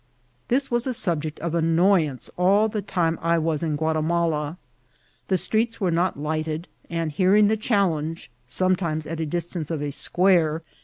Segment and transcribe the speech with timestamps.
[0.47, 4.57] This was a subject of annoyance all the time I was in Ghiatimala.
[5.27, 9.83] The streets were not lighted; and hear ing the challenge, sometimes at the distance of
[9.83, 10.77] a square, MILITARY POLICB.